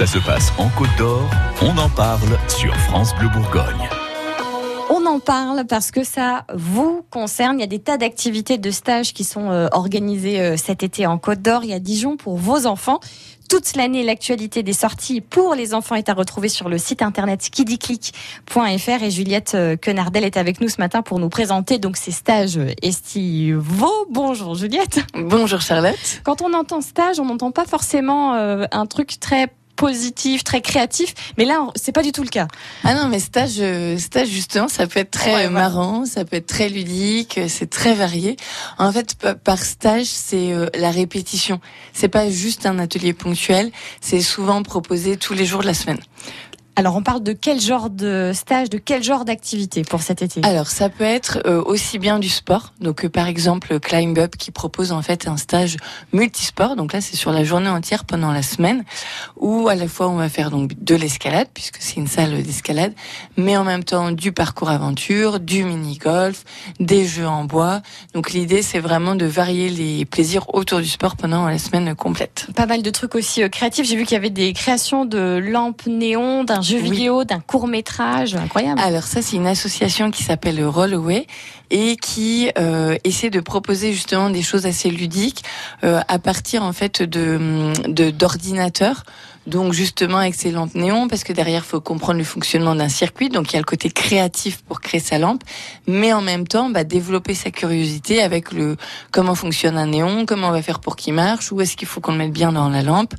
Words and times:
Ça 0.00 0.06
se 0.06 0.18
passe 0.18 0.50
en 0.56 0.70
Côte 0.70 0.88
d'Or, 0.96 1.28
on 1.60 1.76
en 1.76 1.90
parle 1.90 2.38
sur 2.48 2.74
France 2.74 3.14
Bleu 3.16 3.28
Bourgogne. 3.28 3.86
On 4.88 5.04
en 5.04 5.20
parle 5.20 5.66
parce 5.68 5.90
que 5.90 6.04
ça 6.04 6.46
vous 6.54 7.04
concerne. 7.10 7.58
Il 7.58 7.60
y 7.60 7.64
a 7.64 7.66
des 7.66 7.80
tas 7.80 7.98
d'activités 7.98 8.56
de 8.56 8.70
stages 8.70 9.12
qui 9.12 9.24
sont 9.24 9.50
euh, 9.50 9.68
organisées 9.72 10.40
euh, 10.40 10.56
cet 10.56 10.82
été 10.82 11.06
en 11.06 11.18
Côte 11.18 11.42
d'Or. 11.42 11.64
Il 11.64 11.68
y 11.68 11.74
a 11.74 11.78
Dijon 11.78 12.16
pour 12.16 12.38
vos 12.38 12.64
enfants. 12.64 12.98
Toute 13.50 13.76
l'année, 13.76 14.02
l'actualité 14.02 14.62
des 14.62 14.72
sorties 14.72 15.20
pour 15.20 15.54
les 15.54 15.74
enfants 15.74 15.96
est 15.96 16.08
à 16.08 16.14
retrouver 16.14 16.48
sur 16.48 16.70
le 16.70 16.78
site 16.78 17.02
internet 17.02 17.42
skidiclick.fr 17.42 19.02
et 19.02 19.10
Juliette 19.10 19.52
euh, 19.54 19.76
Quenardel 19.76 20.24
est 20.24 20.38
avec 20.38 20.62
nous 20.62 20.70
ce 20.70 20.78
matin 20.78 21.02
pour 21.02 21.18
nous 21.18 21.28
présenter 21.28 21.76
donc 21.76 21.98
ces 21.98 22.12
stages 22.12 22.58
estivaux. 22.80 24.06
Bonjour 24.08 24.54
Juliette. 24.54 25.00
Bonjour 25.12 25.60
Charlotte. 25.60 26.22
Quand 26.24 26.40
on 26.40 26.54
entend 26.54 26.80
stage, 26.80 27.20
on 27.20 27.26
n'entend 27.26 27.50
pas 27.50 27.66
forcément 27.66 28.32
un 28.32 28.86
truc 28.86 29.20
très 29.20 29.50
positif, 29.80 30.44
très 30.44 30.60
créatif. 30.60 31.14
Mais 31.38 31.46
là, 31.46 31.66
c'est 31.74 31.92
pas 31.92 32.02
du 32.02 32.12
tout 32.12 32.22
le 32.22 32.28
cas. 32.28 32.48
Ah 32.84 32.94
non, 32.94 33.08
mais 33.08 33.18
stage, 33.18 33.62
stage 33.96 34.28
justement, 34.28 34.68
ça 34.68 34.86
peut 34.86 35.00
être 35.00 35.10
très 35.10 35.48
marrant, 35.48 36.04
ça 36.04 36.26
peut 36.26 36.36
être 36.36 36.46
très 36.46 36.68
ludique, 36.68 37.40
c'est 37.48 37.70
très 37.70 37.94
varié. 37.94 38.36
En 38.76 38.92
fait, 38.92 39.16
par 39.42 39.58
stage, 39.58 40.04
c'est 40.04 40.52
euh, 40.52 40.66
la 40.74 40.90
répétition. 40.90 41.60
C'est 41.94 42.08
pas 42.08 42.28
juste 42.28 42.66
un 42.66 42.78
atelier 42.78 43.14
ponctuel, 43.14 43.72
c'est 44.02 44.20
souvent 44.20 44.62
proposé 44.62 45.16
tous 45.16 45.32
les 45.32 45.46
jours 45.46 45.62
de 45.62 45.66
la 45.66 45.74
semaine. 45.74 46.00
Alors, 46.76 46.96
on 46.96 47.02
parle 47.02 47.22
de 47.22 47.32
quel 47.32 47.60
genre 47.60 47.90
de 47.90 48.32
stage, 48.34 48.70
de 48.70 48.78
quel 48.78 49.02
genre 49.02 49.24
d'activité 49.24 49.82
pour 49.82 50.02
cet 50.02 50.22
été? 50.22 50.40
Alors, 50.44 50.68
ça 50.68 50.88
peut 50.88 51.04
être 51.04 51.40
euh, 51.46 51.62
aussi 51.62 51.98
bien 51.98 52.18
du 52.18 52.28
sport. 52.28 52.72
Donc, 52.80 53.04
euh, 53.04 53.08
par 53.08 53.26
exemple, 53.26 53.78
Climb 53.80 54.16
Up 54.18 54.36
qui 54.36 54.50
propose 54.50 54.92
en 54.92 55.02
fait 55.02 55.28
un 55.28 55.36
stage 55.36 55.76
multisport. 56.12 56.76
Donc 56.76 56.92
là, 56.92 57.00
c'est 57.00 57.16
sur 57.16 57.32
la 57.32 57.44
journée 57.44 57.68
entière 57.68 58.04
pendant 58.04 58.32
la 58.32 58.42
semaine, 58.42 58.84
où 59.36 59.68
à 59.68 59.74
la 59.74 59.88
fois 59.88 60.08
on 60.08 60.16
va 60.16 60.28
faire 60.28 60.50
donc 60.50 60.72
de 60.82 60.94
l'escalade 60.94 61.48
puisque 61.52 61.78
c'est 61.80 61.96
une 61.96 62.06
salle 62.06 62.42
d'escalade, 62.42 62.92
mais 63.36 63.56
en 63.56 63.64
même 63.64 63.84
temps 63.84 64.10
du 64.10 64.32
parcours 64.32 64.70
aventure, 64.70 65.40
du 65.40 65.64
mini 65.64 65.98
golf, 65.98 66.44
des 66.78 67.06
jeux 67.06 67.26
en 67.26 67.44
bois. 67.44 67.82
Donc 68.14 68.30
l'idée, 68.30 68.62
c'est 68.62 68.80
vraiment 68.80 69.14
de 69.14 69.26
varier 69.26 69.68
les 69.68 70.04
plaisirs 70.04 70.54
autour 70.54 70.80
du 70.80 70.88
sport 70.88 71.16
pendant 71.16 71.48
la 71.48 71.58
semaine 71.58 71.94
complète. 71.94 72.46
Pas 72.54 72.66
mal 72.66 72.82
de 72.82 72.90
trucs 72.90 73.14
aussi 73.14 73.42
euh, 73.42 73.48
créatifs. 73.48 73.86
J'ai 73.86 73.96
vu 73.96 74.04
qu'il 74.04 74.14
y 74.14 74.16
avait 74.16 74.30
des 74.30 74.52
créations 74.52 75.04
de 75.04 75.38
lampes 75.42 75.86
néon, 75.86 76.44
d'un 76.44 76.59
jeu 76.62 76.78
vidéo, 76.78 77.24
d'un 77.24 77.40
court 77.40 77.66
métrage, 77.66 78.34
incroyable. 78.34 78.80
Alors 78.80 79.04
ça, 79.04 79.22
c'est 79.22 79.36
une 79.36 79.46
association 79.46 80.10
qui 80.10 80.22
s'appelle 80.22 80.64
Rollaway 80.64 81.26
et 81.70 81.96
qui 81.96 82.50
euh, 82.58 82.96
essaie 83.04 83.30
de 83.30 83.40
proposer 83.40 83.92
justement 83.92 84.30
des 84.30 84.42
choses 84.42 84.66
assez 84.66 84.90
ludiques 84.90 85.44
euh, 85.84 86.00
à 86.08 86.18
partir 86.18 86.62
en 86.62 86.72
fait 86.72 87.02
de 87.02 88.10
d'ordinateurs. 88.10 89.04
Donc 89.50 89.72
justement 89.72 90.20
lampes 90.20 90.74
néons, 90.74 91.08
parce 91.08 91.24
que 91.24 91.32
derrière, 91.32 91.64
faut 91.64 91.80
comprendre 91.80 92.18
le 92.18 92.24
fonctionnement 92.24 92.74
d'un 92.74 92.88
circuit. 92.88 93.28
Donc 93.28 93.50
il 93.50 93.54
y 93.54 93.56
a 93.56 93.60
le 93.60 93.64
côté 93.64 93.90
créatif 93.90 94.62
pour 94.62 94.80
créer 94.80 95.00
sa 95.00 95.18
lampe, 95.18 95.42
mais 95.86 96.12
en 96.12 96.22
même 96.22 96.46
temps, 96.46 96.70
bah, 96.70 96.84
développer 96.84 97.34
sa 97.34 97.50
curiosité 97.50 98.22
avec 98.22 98.52
le 98.52 98.76
comment 99.10 99.34
fonctionne 99.34 99.76
un 99.76 99.88
néon, 99.88 100.24
comment 100.24 100.48
on 100.48 100.52
va 100.52 100.62
faire 100.62 100.78
pour 100.78 100.96
qu'il 100.96 101.14
marche, 101.14 101.50
où 101.50 101.60
est-ce 101.60 101.76
qu'il 101.76 101.88
faut 101.88 102.00
qu'on 102.00 102.12
le 102.12 102.18
mette 102.18 102.32
bien 102.32 102.52
dans 102.52 102.68
la 102.68 102.82
lampe. 102.82 103.14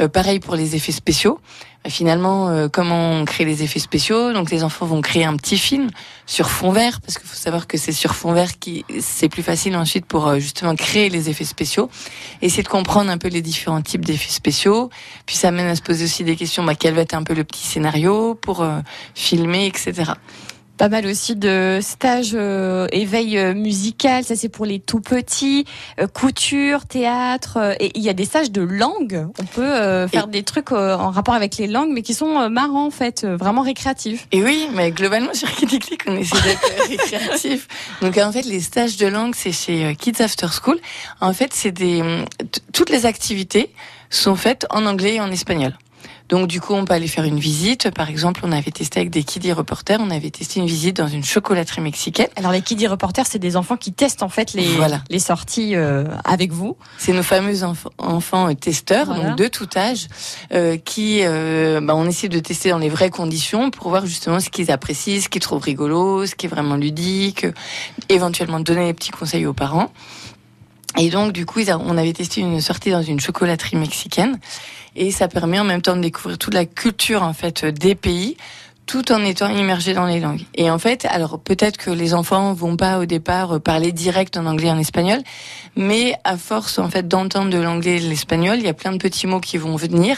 Euh, 0.00 0.08
pareil 0.08 0.38
pour 0.38 0.54
les 0.54 0.76
effets 0.76 0.92
spéciaux 0.92 1.40
finalement 1.88 2.48
euh, 2.48 2.68
comment 2.68 3.12
on 3.12 3.24
crée 3.24 3.44
les 3.44 3.62
effets 3.62 3.78
spéciaux? 3.78 4.32
Donc 4.32 4.50
les 4.50 4.62
enfants 4.64 4.84
vont 4.84 5.00
créer 5.00 5.24
un 5.24 5.36
petit 5.36 5.56
film 5.56 5.88
sur 6.26 6.50
fond 6.50 6.72
vert 6.72 7.00
parce 7.00 7.18
qu'il 7.18 7.26
faut 7.26 7.36
savoir 7.36 7.66
que 7.66 7.78
c'est 7.78 7.92
sur 7.92 8.14
fond 8.14 8.32
vert 8.32 8.58
qui 8.58 8.84
c'est 9.00 9.28
plus 9.28 9.42
facile 9.42 9.74
ensuite 9.76 10.04
pour 10.04 10.28
euh, 10.28 10.38
justement 10.38 10.74
créer 10.74 11.08
les 11.08 11.30
effets 11.30 11.44
spéciaux. 11.44 11.88
Essayer 12.42 12.62
de 12.62 12.68
comprendre 12.68 13.10
un 13.10 13.16
peu 13.16 13.28
les 13.28 13.40
différents 13.40 13.80
types 13.80 14.04
d'effets 14.04 14.30
spéciaux. 14.30 14.90
Puis 15.24 15.36
ça 15.36 15.50
mène 15.50 15.68
à 15.70 15.76
se 15.76 15.82
poser 15.82 16.04
aussi 16.04 16.24
des 16.24 16.36
questions. 16.36 16.64
Bah, 16.64 16.74
quel 16.74 16.94
va 16.94 17.02
être 17.02 17.14
un 17.14 17.22
peu 17.22 17.34
le 17.34 17.44
petit 17.44 17.66
scénario 17.66 18.34
pour 18.34 18.62
euh, 18.62 18.80
filmer, 19.14 19.66
etc 19.66 20.12
pas 20.80 20.88
mal 20.88 21.04
aussi 21.04 21.36
de 21.36 21.78
stages 21.82 22.32
euh, 22.32 22.86
éveil 22.90 23.36
euh, 23.36 23.52
musical, 23.52 24.24
ça 24.24 24.34
c'est 24.34 24.48
pour 24.48 24.64
les 24.64 24.80
tout 24.80 25.02
petits, 25.02 25.66
euh, 26.00 26.06
couture, 26.06 26.86
théâtre, 26.86 27.76
et 27.78 27.90
il 27.94 28.02
y 28.02 28.08
a 28.08 28.14
des 28.14 28.24
stages 28.24 28.50
de 28.50 28.62
langue. 28.62 29.28
On 29.38 29.44
peut 29.44 30.06
faire 30.08 30.26
des 30.26 30.42
trucs 30.42 30.72
en 30.72 31.10
rapport 31.10 31.34
avec 31.34 31.58
les 31.58 31.66
langues, 31.66 31.90
mais 31.92 32.00
qui 32.00 32.14
sont 32.14 32.48
marrants 32.48 32.86
en 32.86 32.90
fait, 32.90 33.26
vraiment 33.26 33.60
récréatifs. 33.60 34.26
Et 34.32 34.42
oui, 34.42 34.68
mais 34.72 34.90
globalement 34.90 35.34
sur 35.34 35.50
Kids 35.50 35.80
on 36.06 36.16
essaie 36.16 36.40
d'être 36.40 36.88
récréatif. 36.88 37.68
Donc 38.00 38.16
en 38.16 38.32
fait, 38.32 38.46
les 38.46 38.60
stages 38.60 38.96
de 38.96 39.06
langue, 39.06 39.34
c'est 39.36 39.52
chez 39.52 39.94
Kids 39.96 40.22
After 40.22 40.46
School. 40.46 40.78
En 41.20 41.34
fait, 41.34 41.52
c'est 41.52 41.72
des 41.72 42.02
toutes 42.72 42.88
les 42.88 43.04
activités 43.04 43.70
sont 44.10 44.36
faites 44.36 44.66
en 44.70 44.86
anglais 44.86 45.14
et 45.14 45.20
en 45.20 45.30
espagnol. 45.30 45.72
Donc 46.30 46.46
du 46.46 46.60
coup, 46.60 46.74
on 46.74 46.84
peut 46.84 46.94
aller 46.94 47.08
faire 47.08 47.24
une 47.24 47.40
visite. 47.40 47.90
Par 47.90 48.08
exemple, 48.08 48.42
on 48.44 48.52
avait 48.52 48.70
testé 48.70 49.00
avec 49.00 49.10
des 49.10 49.24
Kiddy 49.24 49.52
Reporters, 49.52 49.98
on 50.00 50.10
avait 50.10 50.30
testé 50.30 50.60
une 50.60 50.66
visite 50.66 50.96
dans 50.96 51.08
une 51.08 51.24
chocolaterie 51.24 51.80
mexicaine. 51.80 52.28
Alors 52.36 52.52
les 52.52 52.62
Kiddy 52.62 52.86
Reporters, 52.86 53.26
c'est 53.26 53.40
des 53.40 53.56
enfants 53.56 53.76
qui 53.76 53.92
testent 53.92 54.22
en 54.22 54.28
fait 54.28 54.52
les, 54.52 54.68
les 55.10 55.18
sorties 55.18 55.74
euh, 55.74 56.04
avec 56.24 56.52
vous. 56.52 56.76
C'est 56.98 57.12
nos 57.12 57.24
fameux 57.24 57.64
enfants 57.98 58.48
euh, 58.48 58.54
testeurs, 58.54 59.06
donc 59.06 59.36
de 59.36 59.48
tout 59.48 59.68
âge, 59.76 60.06
euh, 60.54 60.76
qui, 60.76 61.22
bah, 61.24 61.96
on 61.96 62.06
essaie 62.06 62.28
de 62.28 62.38
tester 62.38 62.70
dans 62.70 62.78
les 62.78 62.88
vraies 62.88 63.10
conditions 63.10 63.70
pour 63.72 63.88
voir 63.88 64.06
justement 64.06 64.38
ce 64.38 64.50
qu'ils 64.50 64.70
apprécient, 64.70 65.20
ce 65.20 65.28
qu'ils 65.28 65.42
trouvent 65.42 65.62
rigolo, 65.62 66.26
ce 66.26 66.36
qui 66.36 66.46
est 66.46 66.48
vraiment 66.48 66.76
ludique, 66.76 67.44
éventuellement 68.08 68.60
donner 68.60 68.86
des 68.86 68.94
petits 68.94 69.10
conseils 69.10 69.46
aux 69.46 69.52
parents. 69.52 69.90
Et 70.98 71.08
donc, 71.10 71.32
du 71.32 71.46
coup, 71.46 71.60
on 71.60 71.96
avait 71.96 72.12
testé 72.12 72.40
une 72.40 72.60
sortie 72.60 72.90
dans 72.90 73.02
une 73.02 73.20
chocolaterie 73.20 73.76
mexicaine. 73.76 74.38
Et 74.96 75.10
ça 75.12 75.28
permet 75.28 75.58
en 75.58 75.64
même 75.64 75.82
temps 75.82 75.96
de 75.96 76.02
découvrir 76.02 76.36
toute 76.36 76.54
la 76.54 76.66
culture, 76.66 77.22
en 77.22 77.32
fait, 77.32 77.64
des 77.64 77.94
pays 77.94 78.36
tout 78.90 79.12
en 79.12 79.24
étant 79.24 79.48
immergé 79.48 79.94
dans 79.94 80.06
les 80.06 80.18
langues. 80.18 80.42
Et 80.56 80.68
en 80.68 80.80
fait, 80.80 81.06
alors 81.08 81.38
peut-être 81.38 81.76
que 81.76 81.92
les 81.92 82.12
enfants 82.12 82.52
vont 82.54 82.76
pas 82.76 82.98
au 82.98 83.04
départ 83.04 83.60
parler 83.60 83.92
direct 83.92 84.36
en 84.36 84.46
anglais 84.46 84.66
et 84.66 84.72
en 84.72 84.78
espagnol, 84.78 85.20
mais 85.76 86.16
à 86.24 86.36
force 86.36 86.80
en 86.80 86.90
fait 86.90 87.06
d'entendre 87.06 87.50
de 87.50 87.58
l'anglais 87.58 87.98
et 87.98 88.00
de 88.00 88.08
l'espagnol, 88.08 88.58
il 88.58 88.64
y 88.64 88.68
a 88.68 88.74
plein 88.74 88.90
de 88.90 88.98
petits 88.98 89.28
mots 89.28 89.38
qui 89.38 89.58
vont 89.58 89.76
venir, 89.76 90.16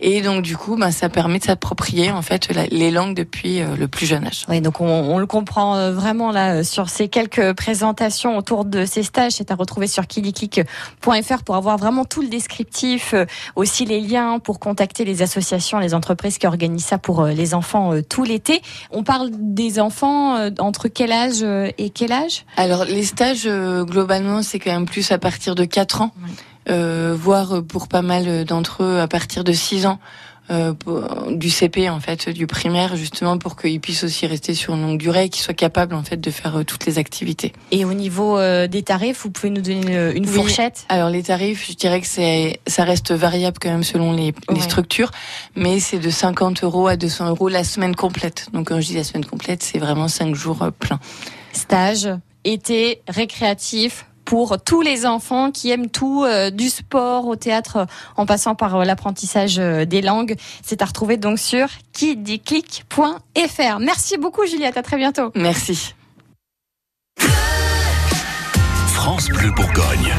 et 0.00 0.22
donc 0.22 0.40
du 0.40 0.56
coup, 0.56 0.76
ben, 0.76 0.90
ça 0.90 1.10
permet 1.10 1.38
de 1.38 1.44
s'approprier 1.44 2.10
en 2.10 2.22
fait 2.22 2.48
les 2.70 2.90
langues 2.90 3.14
depuis 3.14 3.60
euh, 3.60 3.76
le 3.76 3.88
plus 3.88 4.06
jeune 4.06 4.26
âge. 4.26 4.46
Oui, 4.48 4.62
donc 4.62 4.80
on, 4.80 5.18
le 5.18 5.26
comprend 5.26 5.76
euh, 5.76 5.92
vraiment 5.92 6.32
là 6.32 6.56
euh, 6.56 6.62
sur 6.62 6.88
ces 6.88 7.08
quelques 7.08 7.52
présentations 7.52 8.38
autour 8.38 8.64
de 8.64 8.86
ces 8.86 9.02
stages. 9.02 9.32
C'est 9.32 9.50
à 9.50 9.54
retrouver 9.54 9.88
sur 9.88 10.06
kidiklik.fr 10.06 11.42
pour 11.44 11.56
avoir 11.56 11.76
vraiment 11.76 12.04
tout 12.04 12.22
le 12.22 12.28
descriptif, 12.28 13.14
aussi 13.56 13.84
les 13.84 14.00
liens 14.00 14.38
pour 14.38 14.58
contacter 14.58 15.04
les 15.04 15.22
associations, 15.22 15.78
les 15.78 15.92
entreprises 15.92 16.38
qui 16.38 16.46
organisent 16.46 16.86
ça 16.86 16.98
pour 16.98 17.24
les 17.26 17.54
enfants 17.54 17.92
tout 18.08 18.24
l'été. 18.24 18.62
On 18.90 19.02
parle 19.02 19.30
des 19.32 19.80
enfants 19.80 20.36
euh, 20.36 20.50
entre 20.58 20.88
quel 20.88 21.12
âge 21.12 21.42
euh, 21.42 21.70
et 21.78 21.90
quel 21.90 22.12
âge? 22.12 22.44
Alors 22.56 22.84
les 22.84 23.04
stages, 23.04 23.46
euh, 23.46 23.84
globalement, 23.84 24.42
c'est 24.42 24.58
quand 24.58 24.72
même 24.72 24.86
plus 24.86 25.10
à 25.12 25.18
partir 25.18 25.54
de 25.54 25.64
4 25.64 26.02
ans, 26.02 26.12
voire 26.68 27.62
pour 27.62 27.88
pas 27.88 28.02
mal 28.02 28.44
d'entre 28.44 28.82
eux 28.82 29.00
à 29.00 29.08
partir 29.08 29.44
de 29.44 29.52
6 29.52 29.86
ans. 29.86 29.98
Euh, 30.50 30.74
du 31.30 31.50
CP 31.50 31.90
en 31.90 31.98
fait, 31.98 32.28
du 32.28 32.46
primaire 32.46 32.96
justement 32.96 33.36
pour 33.36 33.56
qu'ils 33.56 33.80
puissent 33.80 34.04
aussi 34.04 34.26
rester 34.26 34.54
sur 34.54 34.74
une 34.74 34.82
longue 34.82 34.98
durée 34.98 35.24
et 35.24 35.28
qu'ils 35.28 35.42
soient 35.42 35.54
capables 35.54 35.94
en 35.94 36.04
fait 36.04 36.18
de 36.18 36.30
faire 36.30 36.58
euh, 36.58 36.62
toutes 36.62 36.86
les 36.86 36.98
activités. 36.98 37.52
Et 37.72 37.84
au 37.84 37.94
niveau 37.94 38.38
euh, 38.38 38.68
des 38.68 38.82
tarifs, 38.82 39.22
vous 39.24 39.30
pouvez 39.30 39.50
nous 39.50 39.60
donner 39.60 40.12
une 40.14 40.24
fourchette? 40.24 40.84
Alors 40.88 41.10
les 41.10 41.24
tarifs, 41.24 41.68
je 41.68 41.74
dirais 41.74 42.00
que 42.00 42.06
c'est 42.06 42.60
ça 42.66 42.84
reste 42.84 43.10
variable 43.10 43.58
quand 43.60 43.70
même 43.70 43.82
selon 43.82 44.12
les, 44.12 44.32
les 44.52 44.60
structures, 44.60 45.10
mais 45.56 45.80
c'est 45.80 45.98
de 45.98 46.10
50 46.10 46.62
euros 46.62 46.86
à 46.86 46.96
200 46.96 47.30
euros 47.30 47.48
la 47.48 47.64
semaine 47.64 47.96
complète. 47.96 48.46
Donc 48.52 48.68
quand 48.68 48.80
je 48.80 48.86
dis 48.86 48.94
la 48.94 49.04
semaine 49.04 49.24
complète, 49.24 49.64
c'est 49.64 49.78
vraiment 49.78 50.06
5 50.06 50.34
jours 50.34 50.70
pleins. 50.78 51.00
Stage, 51.52 52.08
été, 52.44 53.02
récréatif, 53.08 54.06
pour 54.26 54.60
tous 54.62 54.82
les 54.82 55.06
enfants 55.06 55.50
qui 55.50 55.70
aiment 55.70 55.88
tout, 55.88 56.24
euh, 56.24 56.50
du 56.50 56.68
sport 56.68 57.26
au 57.26 57.36
théâtre, 57.36 57.86
en 58.16 58.26
passant 58.26 58.54
par 58.54 58.76
euh, 58.76 58.84
l'apprentissage 58.84 59.58
euh, 59.58 59.86
des 59.86 60.02
langues. 60.02 60.34
C'est 60.62 60.82
à 60.82 60.84
retrouver 60.84 61.16
donc 61.16 61.38
sur 61.38 61.68
kidiclick.fr. 61.94 63.78
Merci 63.80 64.18
beaucoup 64.18 64.44
Juliette, 64.44 64.76
à 64.76 64.82
très 64.82 64.98
bientôt. 64.98 65.30
Merci. 65.34 65.94
France 68.88 69.28
Bleu 69.28 69.50
Bourgogne. 69.52 70.12